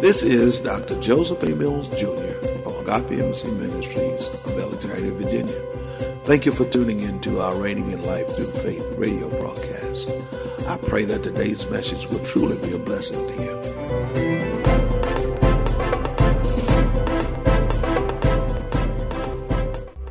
[0.00, 0.98] This is Dr.
[0.98, 1.54] Joseph A.
[1.54, 2.08] Mills Jr.
[2.64, 5.54] of Agape Embassy Ministries of Alexandria, Virginia.
[6.24, 10.10] Thank you for tuning in to our Reigning in Life Through Faith radio broadcast.
[10.66, 13.60] I pray that today's message will truly be a blessing to you.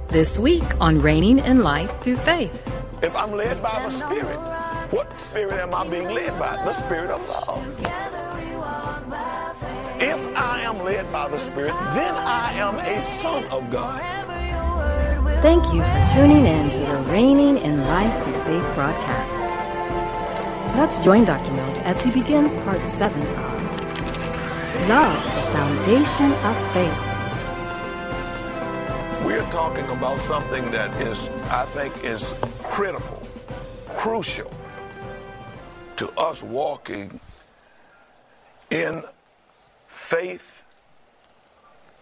[0.09, 2.63] This week on Reigning in Life Through Faith.
[3.01, 4.37] If I'm led by the Spirit,
[4.91, 6.57] what spirit am I being led by?
[6.57, 8.18] The Spirit of love.
[10.89, 14.01] If I am led by the Spirit, then I am a son of God.
[15.43, 19.33] Thank you for tuning in to the Reigning in Life Through Faith broadcast.
[20.75, 21.51] Let's join Dr.
[21.53, 23.27] Mills as he begins part 7 of
[24.89, 26.99] Love, the Foundation of Faith.
[29.23, 32.33] We're talking about something that is, I think, is
[32.63, 33.21] critical,
[33.89, 34.51] crucial
[35.97, 37.19] to us walking
[38.71, 39.03] in
[39.87, 40.58] faith,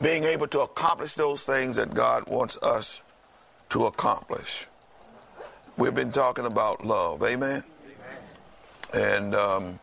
[0.01, 3.01] being able to accomplish those things that God wants us
[3.69, 4.67] to accomplish.
[5.75, 7.63] We've been talking about love, amen?
[8.93, 9.79] And um,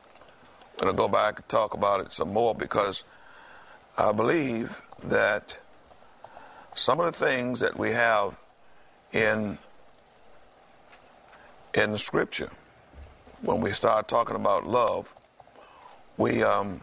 [0.79, 3.05] I'm going to go back and talk about it some more because
[3.99, 5.57] I believe that
[6.75, 8.37] some of the things that we have
[9.13, 9.59] in
[11.75, 12.51] in the scripture
[13.43, 15.15] when we start talking about love
[16.17, 16.81] we um,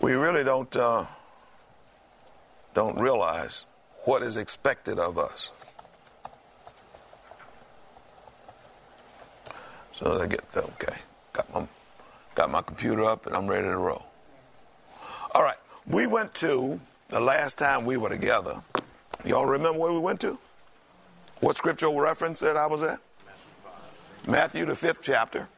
[0.00, 1.04] we really don't uh,
[2.74, 3.64] don't realize
[4.04, 5.50] what is expected of us.
[9.94, 10.94] So I get the, okay,
[11.32, 11.66] got my
[12.34, 14.04] got my computer up and I'm ready to roll.
[15.34, 15.56] All right,
[15.86, 16.78] we went to
[17.08, 18.60] the last time we were together.
[19.24, 20.38] Y'all remember where we went to?
[21.40, 23.00] What scriptural reference that I was at?
[24.28, 25.48] Matthew the fifth chapter,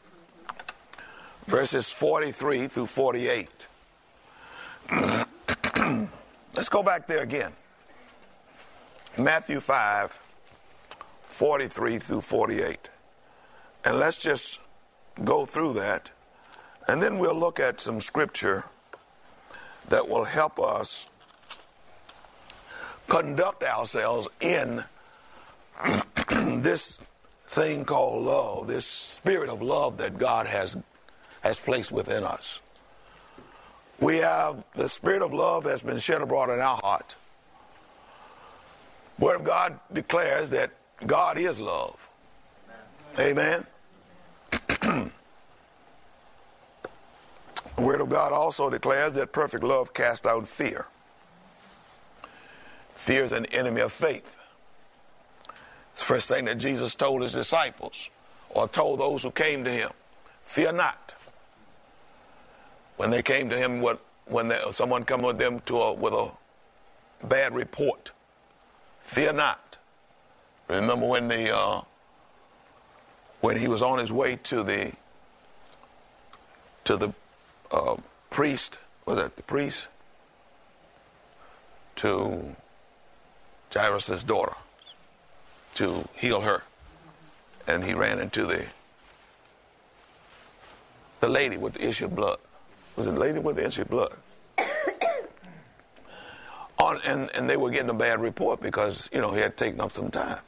[1.47, 3.69] verses 43 through 48.
[6.55, 7.53] Let's go back there again.
[9.17, 10.13] Matthew 5,
[11.23, 12.91] 43 through 48.
[13.85, 14.61] And let's just
[15.25, 16.11] go through that.
[16.89, 18.65] And then we'll look at some scripture
[19.89, 21.07] that will help us
[23.09, 24.85] conduct ourselves in
[26.29, 27.01] this
[27.47, 30.77] thing called love, this spirit of love that God has,
[31.41, 32.61] has placed within us.
[34.01, 37.17] We have the spirit of love has been shed abroad in our heart.
[39.19, 40.71] Word of God declares that
[41.05, 41.97] God is love.
[43.19, 43.67] Amen.
[44.69, 45.11] the
[47.77, 50.87] Word of God also declares that perfect love casts out fear.
[52.95, 54.37] Fear is an enemy of faith.
[55.93, 58.11] It's the first thing that Jesus told his disciples,
[58.51, 59.91] or told those who came to him
[60.45, 61.15] Fear not.
[62.99, 66.13] When they came to him, what, when they, someone come with them to a, with
[66.13, 66.31] a
[67.25, 68.11] bad report,
[69.03, 69.79] fear not.
[70.69, 71.83] Remember when the uh,
[73.41, 74.93] when he was on his way to the
[76.85, 77.15] to the
[77.71, 77.97] uh,
[78.31, 79.87] priest, was that the priest?
[81.97, 82.57] To
[83.73, 84.55] Jairus' daughter
[85.75, 86.65] to heal her.
[87.69, 88.65] And he ran into the
[91.21, 92.39] the lady with the issue of blood.
[92.99, 94.13] Was a lady with the issue of blood?
[96.81, 99.81] On, and, and they were getting a bad report because, you know, he had taken
[99.81, 100.41] up some time.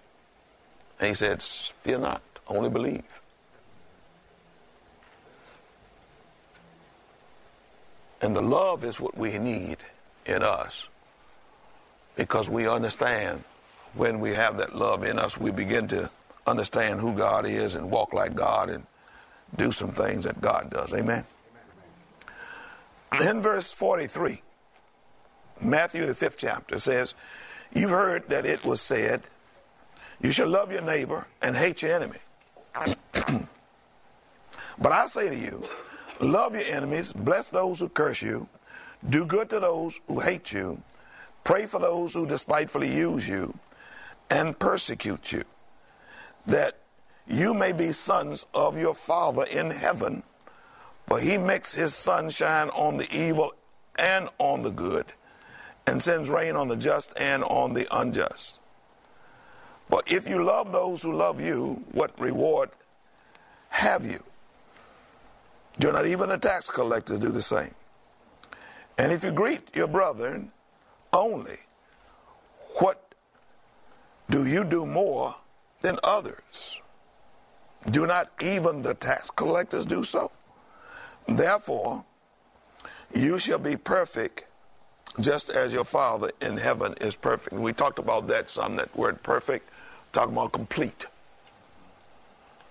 [0.99, 3.05] And he said, Fear not, only believe.
[8.21, 9.77] And the love is what we need
[10.27, 10.89] in us
[12.17, 13.45] because we understand
[13.95, 16.11] when we have that love in us, we begin to
[16.49, 18.85] understand who God is and walk like God and
[19.55, 20.93] do some things that God does.
[20.93, 21.25] Amen.
[23.19, 24.41] In verse 43,
[25.61, 27.15] Matthew, the fifth chapter, says,
[27.73, 29.23] You've heard that it was said,
[30.21, 32.19] You shall love your neighbor and hate your enemy.
[34.79, 35.65] but I say to you,
[36.21, 38.49] love your enemies, bless those who curse you,
[39.09, 40.81] do good to those who hate you,
[41.43, 43.53] pray for those who despitefully use you
[44.31, 45.45] and persecute you,
[46.47, 46.77] that
[47.27, 50.23] you may be sons of your Father in heaven,
[51.11, 53.53] for he makes his sun shine on the evil
[53.97, 55.07] and on the good,
[55.89, 58.61] and sends rain on the just and on the unjust.
[59.89, 62.71] But if you love those who love you, what reward
[63.71, 64.23] have you?
[65.81, 67.75] Do not even the tax collectors do the same?
[68.97, 70.53] And if you greet your brethren
[71.13, 71.59] only,
[72.77, 73.15] what
[74.31, 75.35] do you do more
[75.81, 76.81] than others?
[77.91, 80.31] Do not even the tax collectors do so?
[81.27, 82.05] Therefore,
[83.15, 84.45] you shall be perfect
[85.19, 87.55] just as your Father in heaven is perfect.
[87.57, 89.69] we talked about that some, that word perfect,
[90.13, 91.07] talking about complete.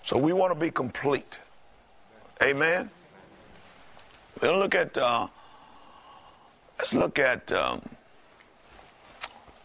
[0.04, 1.40] So we want to be complete.
[2.42, 2.90] Amen?
[4.42, 5.28] We'll look at, uh,
[6.78, 7.82] let's look at, um,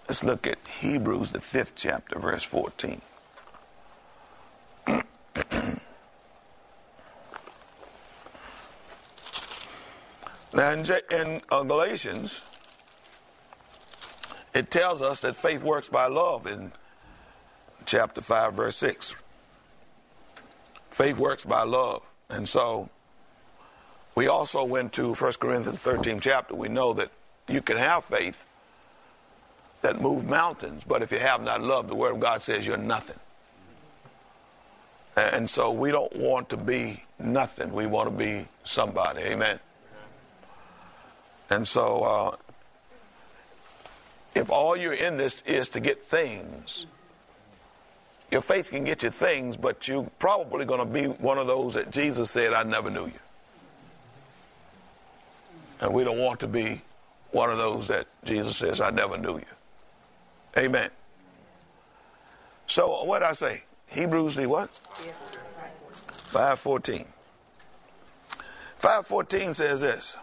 [0.09, 3.01] let's look at Hebrews, the fifth chapter, verse 14.
[10.55, 12.43] Now, in, in uh, Galatians,
[14.55, 16.71] it tells us that faith works by love in
[17.87, 19.15] chapter 5, verse 6.
[20.91, 22.03] Faith works by love.
[22.31, 22.89] And so
[24.15, 26.55] we also went to 1 Corinthians 13 chapter.
[26.55, 27.11] We know that
[27.49, 28.45] you can have faith
[29.83, 32.77] that move mountains, but if you have not love, the Word of God says you're
[32.77, 33.19] nothing.
[35.17, 37.73] And so we don't want to be nothing.
[37.73, 39.23] We want to be somebody.
[39.23, 39.59] Amen.
[41.51, 42.37] And so, uh,
[44.35, 46.87] if all you're in this is to get things,
[48.31, 51.75] your faith can get you things, but you're probably going to be one of those
[51.75, 53.13] that Jesus said, I never knew you.
[55.81, 56.83] And we don't want to be
[57.31, 59.45] one of those that Jesus says, I never knew you.
[60.57, 60.91] Amen.
[62.67, 63.63] So, what did I say?
[63.89, 64.71] Hebrews the what?
[66.31, 67.05] 514.
[68.79, 70.17] 514 says this.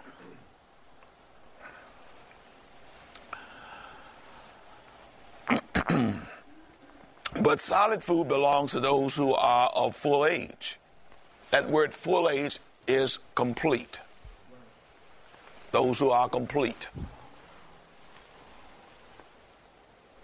[7.42, 10.78] But solid food belongs to those who are of full age.
[11.52, 14.00] That word full age is complete.
[15.72, 16.88] Those who are complete.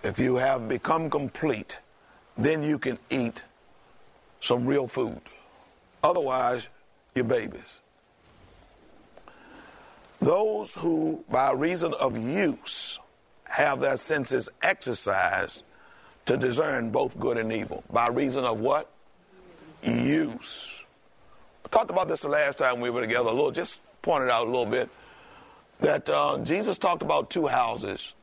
[0.03, 1.77] If you have become complete,
[2.37, 3.41] then you can eat
[4.41, 5.21] some real food.
[6.03, 6.67] Otherwise,
[7.15, 7.79] you're babies.
[10.21, 12.99] Those who, by reason of use,
[13.45, 15.63] have their senses exercised
[16.27, 17.83] to discern both good and evil.
[17.91, 18.91] By reason of what?
[19.81, 20.83] Use.
[21.65, 24.45] I talked about this the last time we were together a little, just pointed out
[24.45, 24.89] a little bit
[25.79, 28.13] that uh, Jesus talked about two houses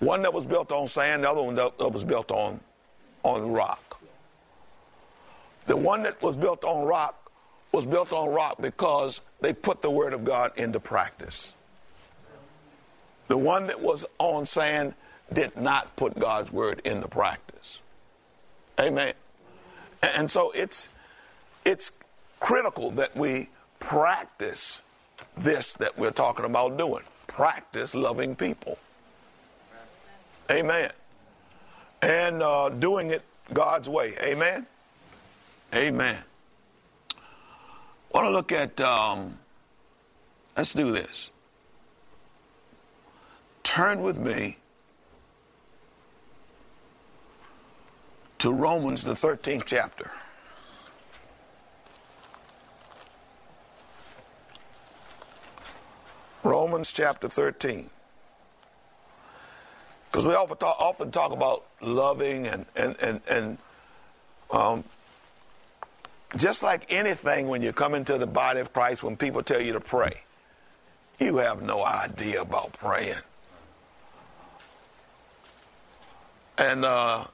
[0.00, 2.60] one that was built on sand, the other one that, that was built on,
[3.22, 4.00] on rock.
[5.66, 7.30] The one that was built on rock
[7.72, 11.54] was built on rock because they put the Word of God into practice.
[13.28, 14.94] The one that was on sand
[15.32, 17.80] did not put God's Word into practice.
[18.80, 19.14] Amen.
[20.02, 20.88] And so it's
[21.64, 21.92] it's
[22.40, 23.48] critical that we
[23.80, 24.82] practice
[25.36, 27.02] this that we're talking about doing.
[27.26, 28.78] Practice loving people.
[30.50, 30.90] Amen.
[32.02, 33.22] And uh, doing it
[33.52, 34.14] God's way.
[34.20, 34.66] Amen.
[35.74, 36.18] Amen.
[37.10, 39.38] I want to look at, um,
[40.56, 41.30] let's do this.
[43.62, 44.58] Turn with me
[48.44, 50.10] to Romans, the 13th chapter.
[56.42, 57.88] Romans chapter 13.
[60.10, 63.58] Because we often talk, often talk about loving and, and, and, and
[64.50, 64.84] um,
[66.36, 69.72] just like anything when you come into the body of Christ, when people tell you
[69.72, 70.20] to pray,
[71.18, 73.16] you have no idea about praying.
[76.58, 77.24] And, uh,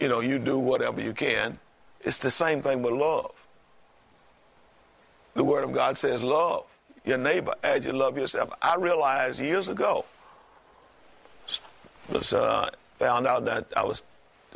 [0.00, 1.58] you know, you do whatever you can.
[2.00, 3.32] It's the same thing with love.
[5.34, 6.64] The Word of God says, love
[7.04, 8.52] your neighbor as you love yourself.
[8.60, 10.04] I realized years ago,
[12.10, 14.02] was, uh, found out that I was,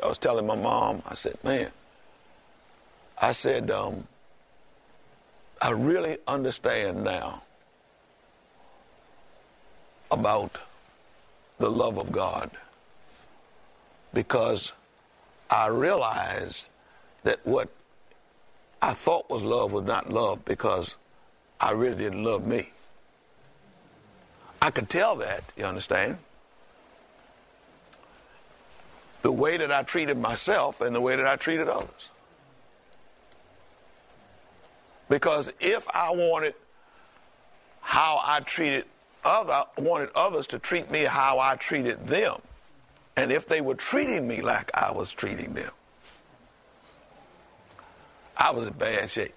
[0.03, 1.71] I was telling my mom, I said, man,
[3.21, 4.07] I said, um,
[5.61, 7.43] I really understand now
[10.11, 10.59] about
[11.59, 12.51] the love of God
[14.13, 14.73] because
[15.51, 16.69] I realized
[17.23, 17.69] that what
[18.83, 20.97] I thought was love was not love because
[21.61, 22.71] I really didn't love me.
[24.61, 26.19] I could tell that, you understand?
[29.23, 32.09] The way that I treated myself and the way that I treated others.
[35.09, 36.55] Because if I wanted
[37.81, 38.85] how I treated
[39.25, 42.41] other wanted others to treat me how I treated them,
[43.17, 45.71] and if they were treating me like I was treating them,
[48.37, 49.35] I was in bad shape.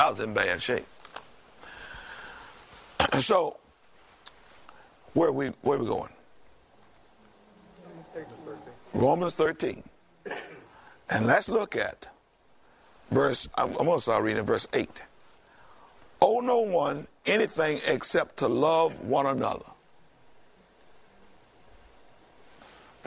[0.00, 0.86] I was in bad shape.
[3.18, 3.56] so,
[5.14, 6.12] where are we where are we going?
[8.94, 9.82] Romans 13.
[11.10, 12.06] And let's look at
[13.10, 15.02] verse, I'm, going to start reading verse 8.
[16.20, 19.64] Owe no one anything except to love one another.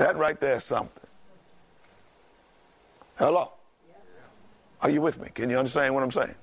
[0.01, 1.03] That right there is something.
[3.17, 3.51] Hello?
[4.81, 5.29] Are you with me?
[5.31, 6.33] Can you understand what I'm saying?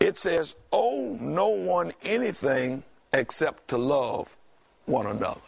[0.00, 4.34] It says, owe no one anything except to love
[4.86, 5.42] one another.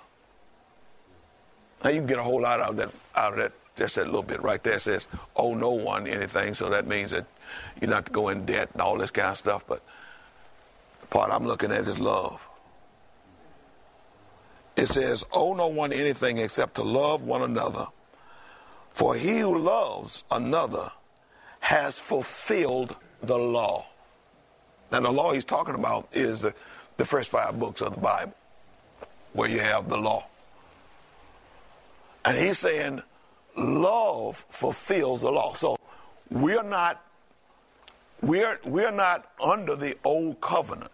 [1.83, 4.05] Now you can get a whole lot out of that, out of that, just that
[4.05, 4.75] little bit right there.
[4.75, 7.25] It says, owe no one anything, so that means that
[7.81, 9.65] you're not to go in debt and all this kind of stuff.
[9.67, 9.83] But
[11.01, 12.47] the part I'm looking at is love.
[14.79, 17.89] It says, owe no one anything except to love one another.
[18.93, 20.93] For he who loves another
[21.59, 23.87] has fulfilled the law.
[24.93, 26.55] Now, the law he's talking about is the,
[26.97, 28.35] the first five books of the Bible,
[29.33, 30.27] where you have the law.
[32.25, 33.03] And he's saying
[33.57, 35.55] love fulfills the law.
[35.55, 35.77] So
[36.31, 37.05] we're not
[38.21, 40.93] we're we're not under the old covenant.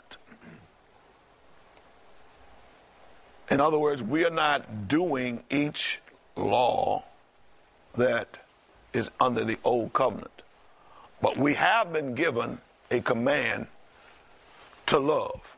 [3.50, 6.00] In other words, we are not doing each
[6.36, 7.04] law
[7.96, 8.38] that
[8.92, 10.30] is under the old covenant.
[11.20, 12.58] But we have been given
[12.90, 13.66] a command
[14.86, 15.56] to love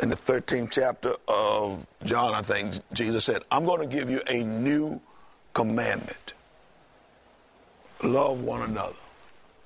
[0.00, 4.20] in the 13th chapter of John, I think, Jesus said, I'm going to give you
[4.28, 5.00] a new
[5.54, 6.34] commandment
[8.02, 8.94] love one another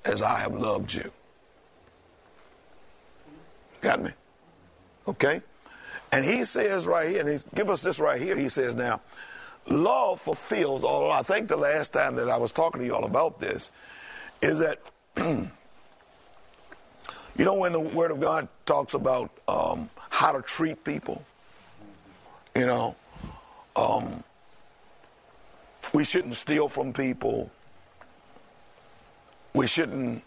[0.05, 1.11] as I have loved you.
[3.81, 4.11] Got me?
[5.07, 5.41] Okay?
[6.13, 8.35] And he says right here, and he's give us this right here.
[8.37, 9.01] He says, now,
[9.67, 11.09] love fulfills all.
[11.09, 13.71] I think the last time that I was talking to you all about this
[14.39, 14.79] is that,
[15.17, 15.49] you
[17.39, 21.23] know, when the Word of God talks about um, how to treat people.
[22.55, 22.95] You know,
[23.75, 24.23] um,
[25.95, 27.49] we shouldn't steal from people.
[29.55, 30.21] We shouldn't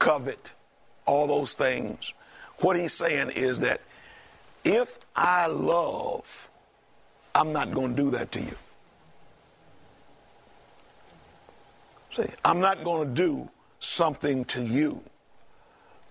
[0.00, 0.50] covet
[1.06, 2.12] all those things.
[2.56, 3.80] What he's saying is that
[4.64, 6.48] if I love,
[7.34, 8.56] I'm not going to do that to you.
[12.14, 13.48] See, I'm not going to do
[13.78, 15.02] something to you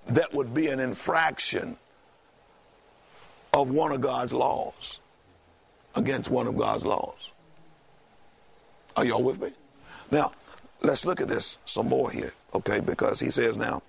[0.09, 1.77] that would be an infraction
[3.53, 4.99] of one of God's laws,
[5.95, 7.31] against one of God's laws.
[8.95, 9.51] Are y'all with me?
[10.11, 10.31] Now,
[10.81, 12.79] let's look at this some more here, okay?
[12.79, 13.81] Because he says now,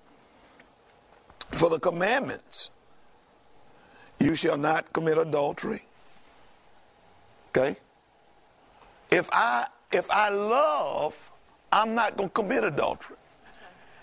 [1.52, 2.70] for the commandments,
[4.20, 5.82] you shall not commit adultery.
[7.48, 7.76] Okay?
[9.10, 11.18] If I if I love,
[11.72, 13.16] I'm not to commit adultery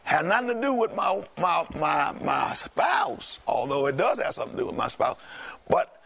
[0.08, 4.56] had nothing to do with my, my, my, my spouse, although it does have something
[4.56, 5.18] to do with my spouse.
[5.68, 6.02] But,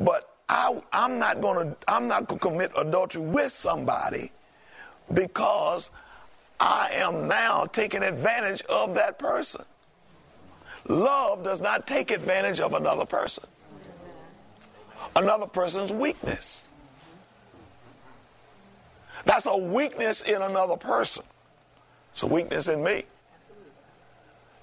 [0.00, 4.32] but I, I'm not to, I'm not to commit adultery with somebody
[5.14, 5.90] because
[6.58, 9.64] I am now taking advantage of that person.
[10.88, 13.44] Love does not take advantage of another person,
[15.14, 16.66] another person's weakness.
[19.24, 21.24] That's a weakness in another person.
[22.12, 23.04] It's a weakness in me.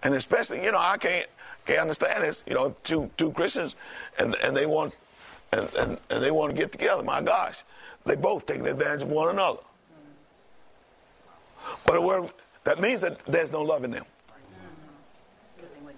[0.03, 1.27] And especially, you know, I can't
[1.65, 2.43] can't understand this.
[2.47, 3.75] You know, two two Christians,
[4.17, 4.95] and and they want
[5.51, 7.03] and, and, and they want to get together.
[7.03, 7.63] My gosh,
[8.05, 9.59] they both taking advantage of one another.
[11.85, 12.31] But
[12.63, 14.05] that means that there's no love in them.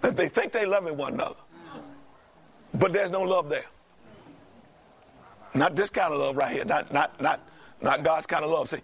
[0.01, 1.35] That they think they loving one another,
[2.73, 3.65] but there's no love there.
[5.53, 6.65] Not this kind of love right here.
[6.65, 7.41] Not not not
[7.81, 8.69] not God's kind of love.
[8.69, 8.81] See,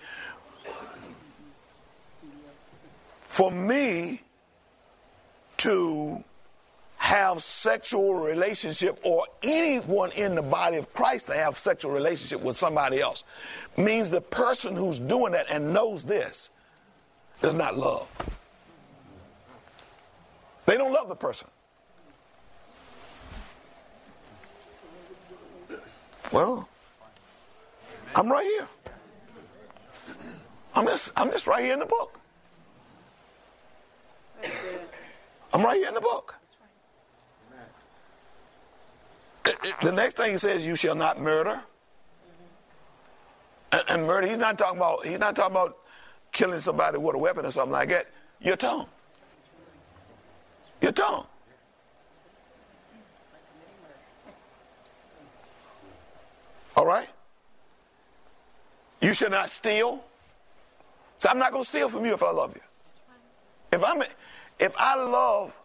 [3.21, 4.21] for me
[5.57, 6.23] to
[6.97, 12.57] have sexual relationship or anyone in the body of Christ to have sexual relationship with
[12.57, 13.23] somebody else
[13.77, 16.49] means the person who's doing that and knows this
[17.41, 18.09] does not love.
[20.65, 21.47] They don't love the person.
[26.31, 26.67] Well,
[28.15, 28.67] I'm right here.
[30.73, 32.19] I'm just I'm just right here in the book.
[35.53, 36.35] I'm right here in the book.
[39.83, 41.61] The next thing he says, "You shall not murder."
[43.89, 45.05] And, murder, he's not talking about.
[45.05, 45.77] He's not talking about
[46.31, 48.07] killing somebody with a weapon or something like that?
[48.39, 48.87] Your tongue.
[50.81, 51.25] Your tongue.
[56.75, 57.07] All right?
[59.01, 60.03] You should not steal.
[61.19, 62.61] So I'm not going to steal from you if I love you.
[63.71, 64.03] If I'm
[64.59, 65.57] if I love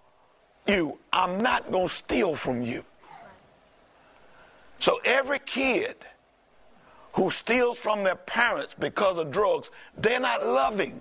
[0.66, 2.84] you, I'm not going to steal from you.
[4.78, 5.96] So every kid
[7.12, 11.00] who steals from their parents because of drugs, they're not loving.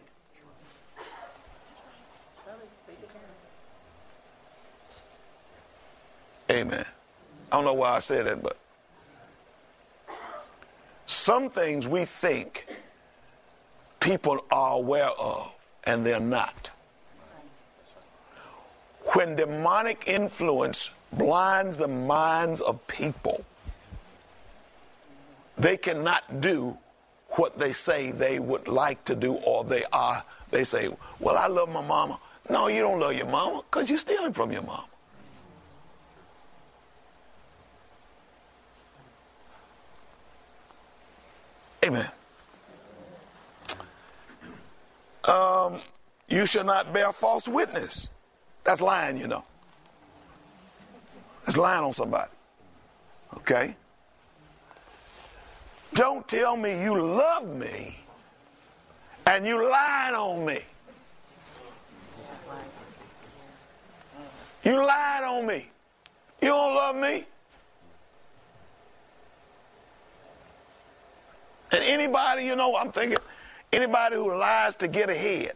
[6.49, 6.85] Amen.
[7.51, 8.57] I don't know why I said that, but
[11.05, 12.67] some things we think
[13.99, 15.53] people are aware of,
[15.83, 16.71] and they're not.
[19.13, 23.43] When demonic influence blinds the minds of people,
[25.57, 26.77] they cannot do
[27.31, 30.23] what they say they would like to do or they are.
[30.51, 30.89] They say,
[31.19, 32.19] Well, I love my mama.
[32.49, 34.85] No, you don't love your mama because you're stealing from your mama.
[41.85, 42.09] Amen.
[45.25, 45.79] Um,
[46.27, 48.09] you shall not bear false witness.
[48.63, 49.43] That's lying, you know.
[51.45, 52.31] That's lying on somebody.
[53.37, 53.75] Okay?
[55.93, 57.97] Don't tell me you love me
[59.25, 60.59] and you lied on me.
[64.63, 65.69] You lied on me.
[66.41, 67.25] You don't love me.
[71.71, 73.17] And anybody, you know, I'm thinking,
[73.71, 75.55] anybody who lies to get ahead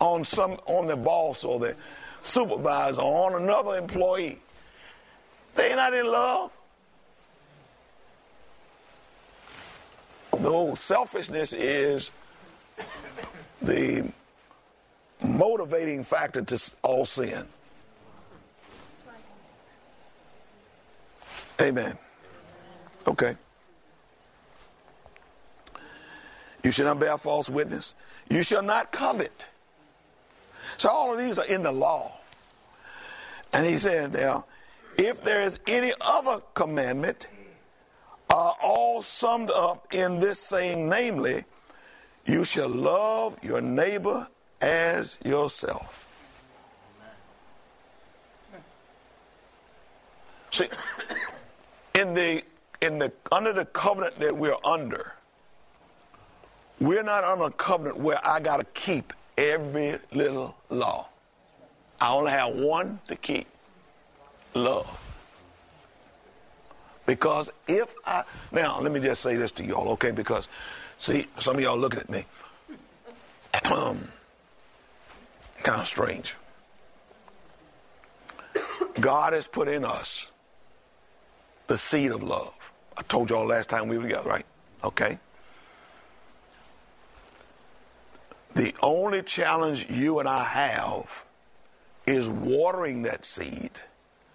[0.00, 1.74] on some on the boss or the
[2.22, 4.40] supervisor or on another employee,
[5.54, 6.50] they're not in love.
[10.40, 12.10] No, selfishness is
[13.60, 14.12] the
[15.22, 17.44] motivating factor to all sin.
[21.60, 21.98] Amen.
[23.06, 23.34] Okay.
[26.68, 27.94] You shall not bear false witness.
[28.28, 29.46] You shall not covet.
[30.76, 32.12] So all of these are in the law.
[33.54, 34.44] And he said now,
[34.98, 37.26] if there is any other commandment,
[38.28, 41.46] are all summed up in this saying, namely,
[42.26, 44.28] you shall love your neighbor
[44.60, 46.06] as yourself.
[50.50, 50.68] See,
[51.94, 52.42] in the
[52.82, 55.14] in the under the covenant that we're under,
[56.80, 61.08] we're not on a covenant where I got to keep every little law.
[62.00, 63.46] I only have one to keep
[64.54, 64.88] love.
[67.06, 70.10] Because if I, now let me just say this to y'all, okay?
[70.10, 70.46] Because,
[70.98, 72.24] see, some of y'all looking at me.
[73.62, 73.98] kind
[75.66, 76.34] of strange.
[79.00, 80.26] God has put in us
[81.66, 82.52] the seed of love.
[82.96, 84.46] I told y'all last time we were together, right?
[84.82, 85.18] Okay?
[88.58, 91.24] The only challenge you and I have
[92.08, 93.70] is watering that seed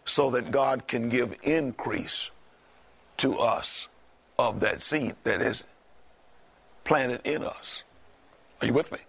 [0.05, 2.31] so that God can give increase
[3.17, 3.89] to us
[4.39, 5.65] of that seed that is
[6.85, 7.83] planted in us.
[8.61, 8.99] Are you with me?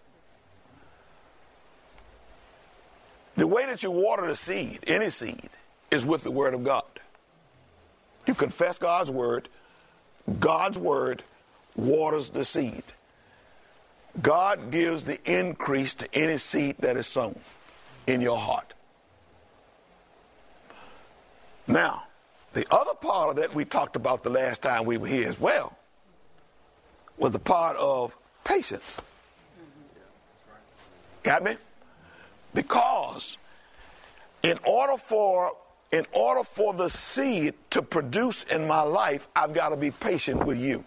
[3.37, 5.51] The way that you water the seed, any seed,
[5.93, 6.83] is with the Word of God.
[8.27, 9.49] You confess God's Word,
[10.41, 11.23] God's Word
[11.77, 12.83] waters the seed.
[14.23, 17.39] God gives the increase to any seed that is sown
[18.07, 18.75] in your heart.
[21.67, 22.05] Now,
[22.53, 25.41] the other part of that we talked about the last time we were here as
[25.41, 25.77] well
[27.19, 28.99] was the part of patience.
[31.23, 31.57] Got me?
[32.53, 33.39] Because
[34.43, 35.57] in order for
[35.91, 40.45] in order for the seed to produce in my life, I've got to be patient
[40.45, 40.85] with you.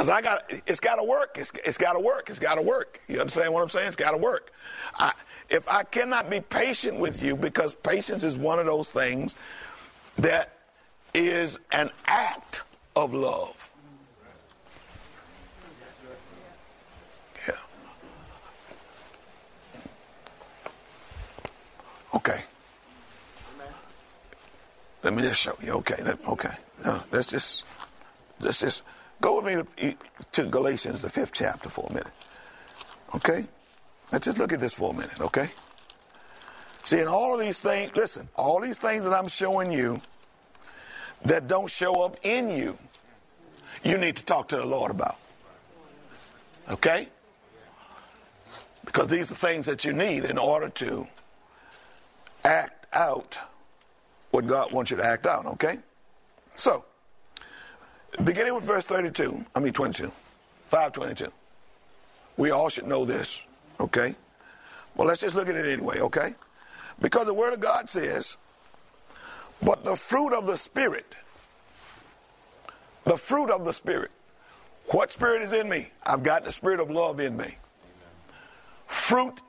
[0.00, 1.36] Because I got it's got to work.
[1.38, 2.30] It's, it's got to work.
[2.30, 3.02] It's got to work.
[3.06, 3.88] You understand what I'm saying?
[3.88, 4.50] It's got to work.
[4.98, 5.12] I,
[5.50, 9.36] if I cannot be patient with you, because patience is one of those things
[10.16, 10.56] that
[11.12, 12.62] is an act
[12.96, 13.70] of love.
[17.46, 17.54] Yeah.
[22.14, 22.42] Okay.
[25.02, 25.72] Let me just show you.
[25.72, 26.02] Okay.
[26.02, 26.54] Let, okay.
[26.86, 27.64] No, let's just
[28.40, 28.80] let's just
[29.20, 29.94] Go with me
[30.32, 32.12] to, Galatians, the fifth chapter, for a minute.
[33.14, 33.46] Okay?
[34.12, 35.50] Let's just look at this for a minute, okay?
[36.82, 40.00] See, in all of these things, listen, all these things that I'm showing you
[41.24, 42.78] that don't show up in you,
[43.84, 45.16] you need to talk to the Lord about.
[46.68, 47.08] Okay?
[48.84, 51.06] Because these are things that you need in order to
[52.44, 53.38] act out
[54.30, 55.78] what God wants you to act out, okay?
[56.56, 56.84] So,
[58.24, 60.12] beginning with verse 32, I mean 22,
[60.68, 61.32] 522.
[62.36, 63.46] We all should know this,
[63.78, 64.14] okay?
[64.96, 66.34] Well, let's just look at it anyway, okay?
[67.00, 68.36] Because the Word of God says,
[69.62, 71.14] but the fruit of the Spirit,
[73.04, 74.10] the fruit of the Spirit.
[74.86, 75.88] What Spirit is in me?
[76.04, 77.56] I've got the Spirit of love in me.
[78.86, 79.40] Fruit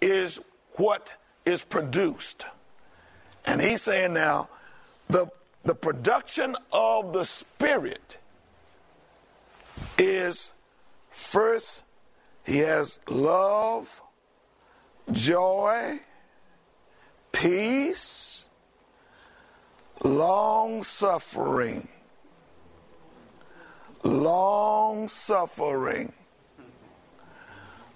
[0.00, 0.40] is
[0.74, 1.12] what
[1.44, 2.46] is produced.
[3.44, 4.48] And he's saying now,
[5.08, 5.26] the,
[5.66, 8.18] the production of the Spirit
[9.98, 10.52] is
[11.10, 11.82] first,
[12.44, 14.00] he has love,
[15.10, 15.98] joy,
[17.32, 18.48] peace,
[20.04, 21.88] long suffering.
[24.04, 26.12] Long suffering.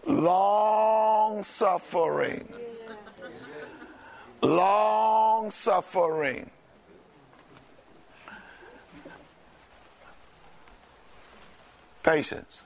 [0.04, 2.52] Long suffering.
[4.42, 6.50] Long suffering.
[12.02, 12.64] Patience.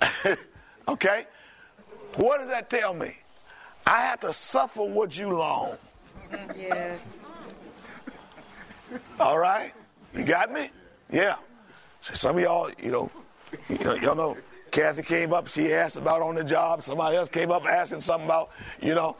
[0.88, 1.26] okay?
[2.16, 3.16] What does that tell me?
[3.86, 5.76] I have to suffer what you long.
[6.56, 7.00] Yes.
[9.20, 9.72] All right?
[10.14, 10.70] You got me?
[11.10, 11.36] Yeah.
[12.00, 13.10] So some of y'all, you know,
[13.68, 14.36] y'all know,
[14.70, 16.82] Kathy came up, she asked about on the job.
[16.82, 18.50] Somebody else came up asking something about,
[18.82, 19.16] you know,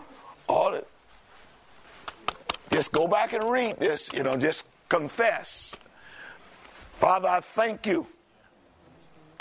[0.49, 0.87] all it.
[2.71, 5.77] Just go back and read this, you know, just confess.
[6.99, 8.09] Father, I thank you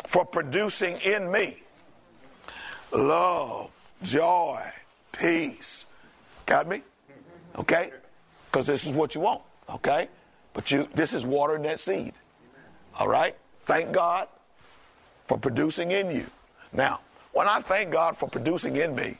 [0.05, 1.57] for producing in me
[2.91, 3.71] love,
[4.03, 4.61] joy,
[5.11, 5.87] peace.
[6.45, 6.83] Got me?
[7.57, 7.91] Okay?
[8.45, 9.41] Because this is what you want.
[9.69, 10.07] Okay?
[10.53, 12.13] But you this is watering that seed.
[12.95, 13.35] All right?
[13.65, 14.27] Thank God
[15.25, 16.27] for producing in you.
[16.71, 17.01] Now,
[17.33, 19.17] when I thank God for producing in me,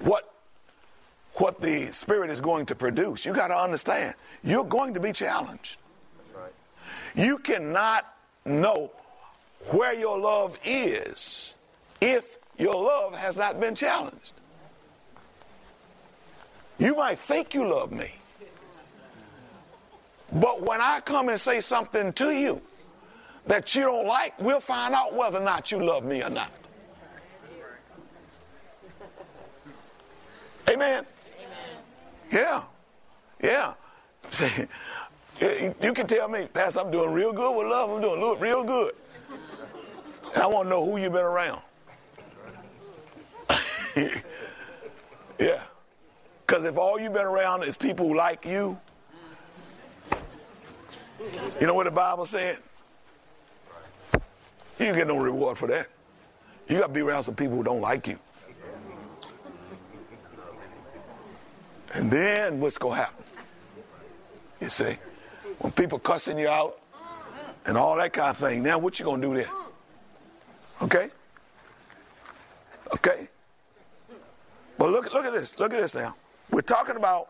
[0.00, 0.34] what
[1.34, 5.12] what the Spirit is going to produce, you got to understand, you're going to be
[5.12, 5.76] challenged.
[7.14, 8.12] You cannot
[8.44, 8.90] know
[9.70, 11.54] where your love is
[12.00, 14.32] if your love has not been challenged.
[16.78, 18.12] You might think you love me.
[20.32, 22.60] But when I come and say something to you
[23.46, 26.50] that you don't like, we'll find out whether or not you love me or not.
[30.70, 31.04] Amen.
[31.06, 31.06] Amen.
[32.32, 32.62] Yeah.
[33.42, 33.74] Yeah.
[34.30, 34.66] See,
[35.40, 37.90] you can tell me, Pastor, I'm doing real good with love.
[37.90, 38.94] I'm doing real good.
[40.34, 41.60] And I want to know who you've been around.
[45.38, 45.62] yeah.
[46.46, 48.78] Because if all you've been around is people who like you,
[51.60, 52.58] you know what the Bible said?
[54.78, 55.88] You get no reward for that.
[56.68, 58.18] You got to be around some people who don't like you.
[61.94, 63.24] And then what's going to happen?
[64.60, 64.96] You see?
[65.58, 66.80] When people cussing you out
[67.66, 69.50] and all that kind of thing, now what you going to do there?
[70.82, 71.10] Okay?
[72.94, 73.28] Okay?
[74.78, 75.58] But look, look at this.
[75.58, 76.14] Look at this now.
[76.50, 77.28] We're talking about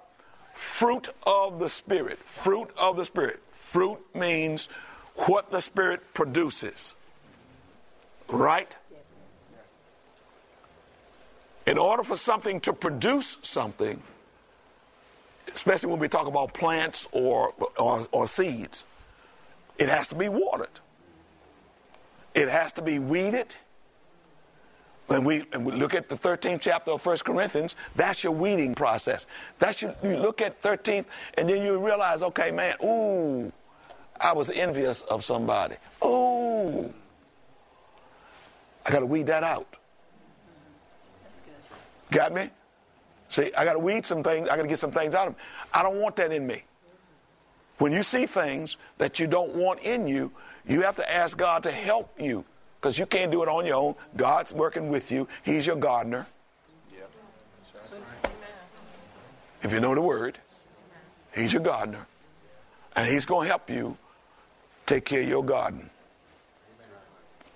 [0.55, 2.19] fruit of the Spirit.
[2.19, 3.41] Fruit of the Spirit.
[3.51, 4.69] Fruit means
[5.15, 6.95] what the Spirit produces.
[8.29, 8.77] Right?
[11.67, 14.03] In order for something to produce something,
[15.53, 18.85] especially when we talk about plants or, or, or seeds,
[19.79, 20.81] it has to be watered.
[22.35, 23.55] It has to be weeded.
[25.07, 28.75] When we, and we look at the 13th chapter of 1 Corinthians, that's your weeding
[28.75, 29.27] process.
[29.59, 31.05] That's your, you look at 13th,
[31.37, 33.53] and then you realize, okay, man, ooh,
[34.19, 35.77] I was envious of somebody.
[36.03, 36.93] Ooh,
[38.87, 39.77] I got to weed that out.
[42.11, 42.51] Got me?
[43.35, 44.49] See, I got to weed some things.
[44.49, 45.43] I got to get some things out of them.
[45.73, 46.63] I don't want that in me.
[47.79, 50.31] When you see things that you don't want in you,
[50.69, 52.45] you have to ask God to help you
[52.81, 53.97] because you can't do it on your own.
[54.17, 55.27] God's working with you.
[55.43, 56.29] He's your gardener.
[59.65, 60.39] If you know the word,
[61.35, 62.07] He's your gardener.
[62.95, 63.97] And He's going to help you
[64.87, 65.91] take care of your garden.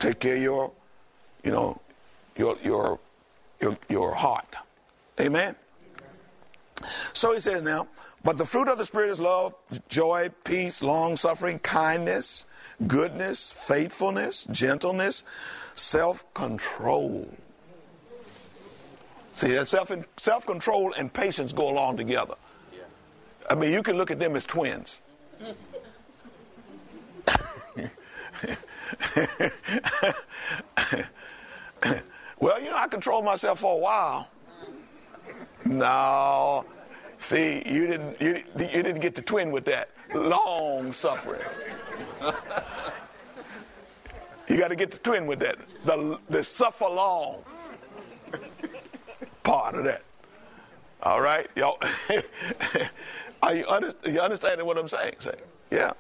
[0.01, 0.73] Take care of your,
[1.45, 1.81] you know,
[2.37, 2.99] your, your,
[3.61, 4.57] your, your heart.
[5.21, 5.55] Amen?
[7.13, 7.89] So he says now,
[8.25, 9.55] but the fruit of the Spirit is love,
[9.89, 12.45] joy, peace, long suffering, kindness,
[12.87, 15.25] goodness, faithfulness, gentleness,
[15.75, 17.29] self control.
[19.35, 22.35] See, that self self control and patience go along together.
[23.51, 25.01] I mean, you can look at them as twins.
[32.39, 34.29] well, you know, I controlled myself for a while.
[35.69, 36.65] No,
[37.19, 41.43] see, you didn't you, you didn't get the twin with that long suffering.
[44.49, 45.59] You got to get the twin with that.
[45.85, 47.43] The, the suffer long
[49.43, 50.03] part of that.
[51.03, 51.49] All right?
[51.55, 51.79] Y'all,
[53.43, 55.17] are you, under, you understanding what I'm saying?
[55.19, 55.35] Say,
[55.71, 55.93] yeah.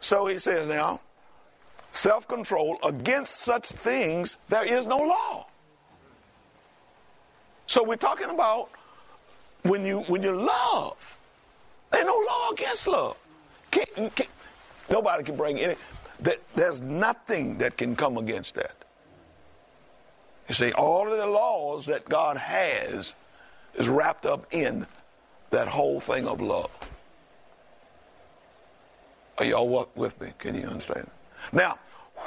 [0.00, 1.00] So he says now,
[1.92, 5.46] self control against such things there is no law.
[7.66, 8.70] So we're talking about
[9.62, 11.16] when you when you love,
[11.90, 13.16] there's no law against love.
[13.70, 14.28] Can't, can't,
[14.90, 15.76] nobody can bring any.
[16.20, 18.76] That there's nothing that can come against that.
[20.48, 23.14] You see, all of the laws that God has
[23.74, 24.86] is wrapped up in
[25.50, 26.70] that whole thing of love.
[29.38, 30.32] Are y'all with me?
[30.38, 31.10] Can you understand?
[31.52, 31.78] Now,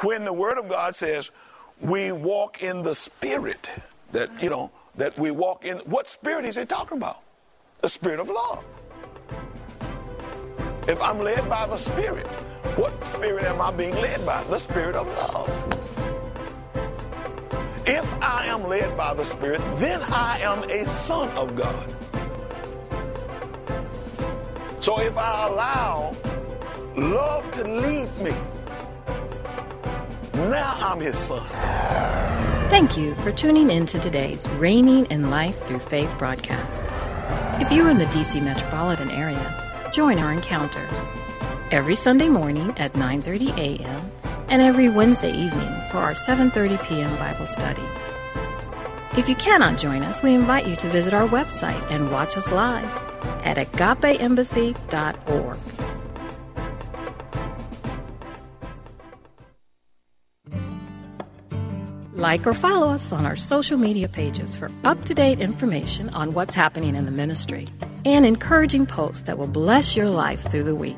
[0.01, 1.31] when the Word of God says
[1.79, 3.69] we walk in the Spirit,
[4.11, 7.21] that, you know, that we walk in, what Spirit is He talking about?
[7.81, 8.63] The Spirit of love.
[10.87, 12.27] If I'm led by the Spirit,
[12.77, 14.43] what Spirit am I being led by?
[14.43, 15.49] The Spirit of love.
[17.85, 21.93] If I am led by the Spirit, then I am a son of God.
[24.81, 26.15] So if I allow
[26.95, 28.31] love to lead me,
[30.33, 31.45] now I'm his son.
[32.69, 36.83] Thank you for tuning in to today's Reigning in Life Through Faith broadcast.
[37.61, 41.05] If you're in the DC metropolitan area, join our encounters
[41.71, 44.11] every Sunday morning at 9:30 a.m
[44.49, 47.13] and every Wednesday evening for our 7:30 p.m.
[47.17, 47.81] Bible study.
[49.17, 52.51] If you cannot join us, we invite you to visit our website and watch us
[52.51, 52.89] live
[53.43, 55.86] at agapeembassy.org.
[62.17, 66.33] Like or follow us on our social media pages for up to date information on
[66.33, 67.67] what's happening in the ministry
[68.05, 70.97] and encouraging posts that will bless your life through the week.